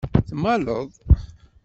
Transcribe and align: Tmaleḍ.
Tmaleḍ. 0.27 0.91